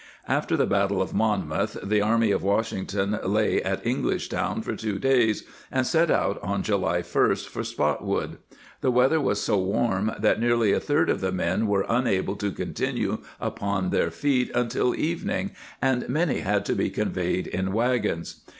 [0.27, 4.97] After the battle of Monmouth the army of Washington lay at English Town for two
[4.97, 8.39] days, and set out on July 1st for Spotwood;
[8.81, 12.51] the weather was so warm that nearly a third of the men were unable to
[12.51, 15.51] continue upon their feet until evening,
[15.83, 18.41] and many had to be conveyed in wagons.